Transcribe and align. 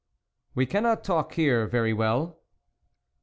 "We 0.55 0.65
cannot 0.65 1.03
talk 1.03 1.33
here 1.33 1.67
very 1.67 1.93
well." 1.93 2.39